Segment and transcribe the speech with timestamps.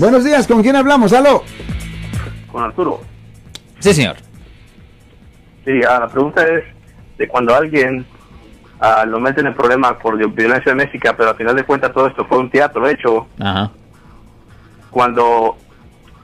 [0.00, 1.12] Buenos días, ¿con quién hablamos?
[1.12, 1.42] ¡Aló!
[2.52, 3.00] Con Arturo.
[3.80, 4.14] Sí, señor.
[5.64, 6.62] Sí, ah, la pregunta es
[7.18, 8.06] de cuando alguien
[8.78, 12.24] ah, lo meten en problemas por violencia doméstica, pero al final de cuentas todo esto
[12.26, 13.72] fue un teatro hecho, Ajá.
[14.92, 15.56] cuando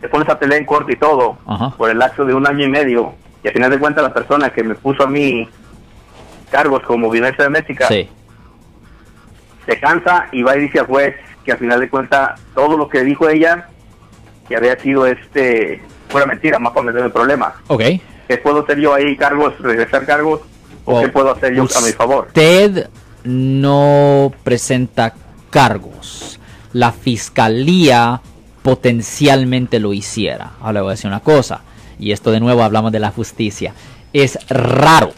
[0.00, 1.70] te pones a pelear en corte y todo, Ajá.
[1.77, 4.50] por el lapso de un año y medio, y al final de cuentas la persona
[4.50, 5.48] que me puso a mí
[6.48, 8.09] cargos como violencia doméstica, Sí.
[9.66, 12.88] se cansa y va y dice al juez que al final de cuentas todo lo
[12.88, 13.68] que dijo ella,
[14.48, 17.55] que había sido este, fuera mentira, más para meterme en problemas.
[17.66, 17.82] Ok.
[18.28, 20.41] ¿Qué puedo hacer yo ahí, cargos, regresar cargos?
[20.84, 22.27] ¿O O qué puedo hacer yo a mi favor?
[22.28, 22.88] Usted
[23.24, 25.14] no presenta
[25.50, 26.41] cargos.
[26.72, 28.20] La fiscalía
[28.62, 30.52] potencialmente lo hiciera.
[30.61, 31.62] Ahora le voy a decir una cosa.
[31.98, 33.74] Y esto de nuevo hablamos de la justicia.
[34.12, 35.12] Es raro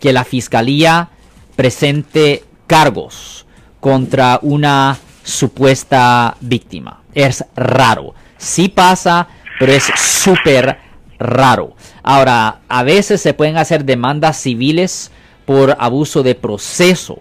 [0.00, 1.10] que la fiscalía
[1.56, 3.46] presente cargos
[3.80, 7.02] contra una supuesta víctima.
[7.14, 8.14] Es raro.
[8.36, 9.26] Sí pasa,
[9.58, 10.78] pero es súper
[11.18, 11.74] raro.
[12.02, 15.10] Ahora, a veces se pueden hacer demandas civiles
[15.46, 17.18] por abuso de proceso,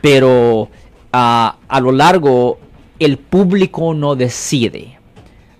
[0.00, 0.68] pero
[1.12, 2.58] ah, a lo largo
[2.98, 4.98] el público no decide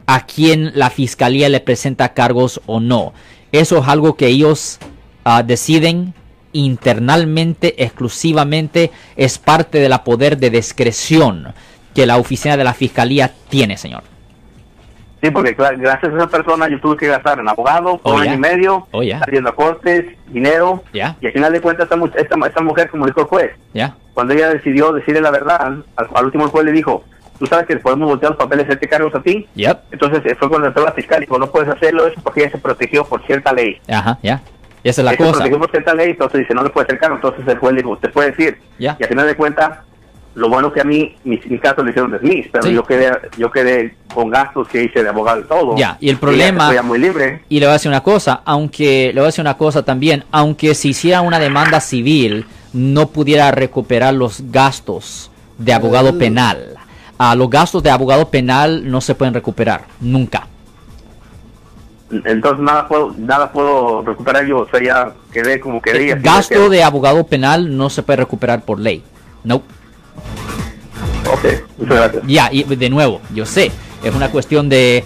[0.07, 3.13] a quién la fiscalía le presenta cargos o no.
[3.51, 4.79] Eso es algo que ellos
[5.25, 6.15] ah, deciden
[6.53, 11.55] internamente, exclusivamente, es parte de la poder de discreción
[11.95, 14.03] que la oficina de la fiscalía tiene, señor.
[15.23, 18.25] Sí, porque gracias a esa persona yo tuve que gastar en abogado por Oh, un
[18.25, 18.31] ya.
[18.33, 21.17] año y medio, Oh, saliendo a cortes, dinero, Ya.
[21.21, 23.51] y al final de cuentas esta, esta, esta mujer, como dijo el juez,
[24.15, 27.05] cuando ella decidió decirle la verdad, al, al último el juez le dijo,
[27.39, 29.79] tú sabes que podemos voltear los papeles y hacerte cargos a ti, Yep.
[29.93, 32.51] entonces eh, fue cuando entró la fiscal y dijo, no puedes hacerlo eso porque ella
[32.51, 33.81] se protegió por cierta ley.
[33.89, 34.43] Ajá, ya.
[34.83, 35.33] Y esa es la Ella se cosa.
[35.37, 37.79] protegió por cierta ley, entonces dice, no le puede hacer cargo, entonces el juez le
[37.83, 39.79] dijo, usted puede decir, y al final de cuentas,
[40.35, 42.73] lo bueno que a mí, mi, mi caso le hicieron desmiss, pero Sí.
[42.73, 45.77] yo quedé yo quedé con gastos que hice de abogado y todo.
[45.77, 47.43] Ya, y el problema- fue ya muy libre.
[47.49, 50.25] Y le voy a decir una cosa, aunque le voy a decir una cosa también,
[50.31, 56.77] aunque se hiciera una demanda civil, no pudiera recuperar los gastos de abogado penal.
[57.19, 60.47] Ah, los gastos de abogado penal no se pueden recuperar, nunca.
[62.25, 66.07] Entonces nada puedo, nada puedo recuperar yo, o sea, ya quedé como quedé.
[66.07, 69.03] y El así gasto de abogado penal no se puede recuperar por ley.
[69.45, 69.63] No.
[71.33, 71.45] Ok,
[71.79, 72.23] muchas gracias.
[72.27, 73.71] Ya, y de nuevo, yo sé,
[74.03, 75.05] es una cuestión de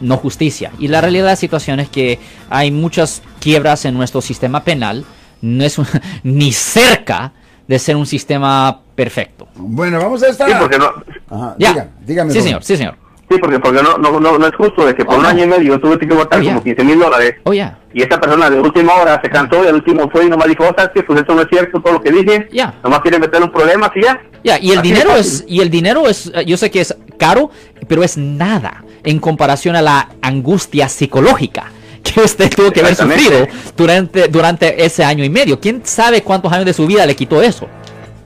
[0.00, 0.72] no justicia.
[0.78, 2.18] Y la realidad de la situación es que
[2.50, 5.04] hay muchas quiebras en nuestro sistema penal.
[5.40, 5.86] No es un-
[6.22, 7.32] ni cerca
[7.68, 9.48] de ser un sistema perfecto.
[9.54, 10.48] Bueno, vamos a estar.
[10.48, 10.90] Sí, porque no,
[11.30, 11.70] Ajá, Ya.
[11.72, 12.32] dígame, dígame.
[12.32, 12.96] sí, señor, sí, señor.
[13.32, 15.44] Sí, porque, porque no, no, no, no es justo de que por Oh, un año
[15.44, 16.52] y medio yo tuve que Oh, ya.
[16.52, 17.62] como 15 mil dólares Oh, y
[18.02, 20.72] esta persona de última hora se cansó y al último fue y nomás dijo, oh,
[20.76, 21.02] ¿sabes qué?
[21.02, 22.48] Pues eso no es cierto todo lo que dije.
[22.52, 22.74] Ya.
[22.82, 24.20] Nomás quiere meter un problema, así ya.
[24.44, 27.50] Ya, y el Así dinero es, y el dinero es, yo sé que es caro,
[27.88, 31.70] pero es nada en comparación a la angustia psicológica
[32.02, 35.60] que usted tuvo que haber sufrido durante, durante ese año y medio.
[35.60, 37.68] ¿Quién sabe cuántos años de su vida le quitó eso?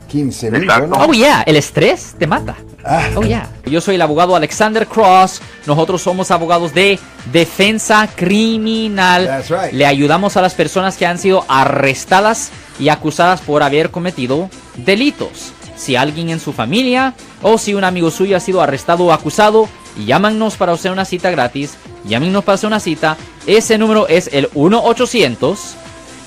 [0.06, 0.62] 15 mil.
[0.62, 0.88] Exacto.
[0.88, 1.06] bueno.
[1.08, 2.56] Oh, yeah, el estrés te mata.
[2.84, 3.08] Ah.
[3.14, 3.48] Oh, yeah.
[3.64, 5.40] Yo soy el abogado Alexander Cross.
[5.66, 6.98] Nosotros somos abogados de
[7.32, 9.26] defensa criminal.
[9.26, 9.72] That's right.
[9.72, 15.52] Le ayudamos a las personas que han sido arrestadas y acusadas por haber cometido delitos.
[15.76, 19.68] Si alguien en su familia o si un amigo suyo ha sido arrestado o acusado,
[20.06, 21.74] llámanos para hacer una cita gratis.
[22.04, 23.16] Llámenos para hacer una cita.
[23.46, 25.76] Ese número es el 1 800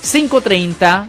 [0.02, 1.08] 530